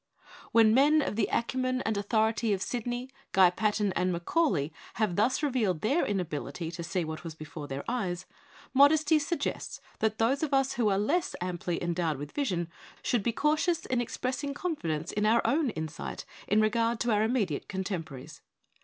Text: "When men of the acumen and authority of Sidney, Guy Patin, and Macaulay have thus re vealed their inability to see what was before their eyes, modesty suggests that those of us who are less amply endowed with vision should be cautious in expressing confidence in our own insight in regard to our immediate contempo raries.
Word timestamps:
"When 0.51 0.73
men 0.73 1.03
of 1.03 1.15
the 1.15 1.27
acumen 1.31 1.83
and 1.83 1.95
authority 1.95 2.53
of 2.53 2.61
Sidney, 2.63 3.11
Guy 3.33 3.51
Patin, 3.51 3.93
and 3.93 4.11
Macaulay 4.11 4.73
have 4.95 5.15
thus 5.15 5.43
re 5.43 5.51
vealed 5.51 5.81
their 5.81 6.03
inability 6.07 6.71
to 6.71 6.81
see 6.81 7.05
what 7.05 7.23
was 7.23 7.35
before 7.35 7.67
their 7.67 7.83
eyes, 7.87 8.25
modesty 8.73 9.19
suggests 9.19 9.79
that 9.99 10.17
those 10.17 10.41
of 10.41 10.55
us 10.55 10.73
who 10.73 10.89
are 10.89 10.97
less 10.97 11.35
amply 11.39 11.79
endowed 11.83 12.17
with 12.17 12.31
vision 12.31 12.67
should 13.03 13.21
be 13.21 13.31
cautious 13.31 13.85
in 13.85 14.01
expressing 14.01 14.55
confidence 14.55 15.11
in 15.11 15.27
our 15.27 15.45
own 15.45 15.69
insight 15.69 16.25
in 16.47 16.61
regard 16.61 16.99
to 17.01 17.11
our 17.11 17.21
immediate 17.21 17.67
contempo 17.67 18.05
raries. 18.15 18.41